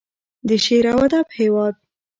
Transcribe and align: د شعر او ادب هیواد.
د 0.47 0.49
شعر 0.65 0.85
او 0.93 0.97
ادب 1.05 1.27
هیواد. 1.39 1.75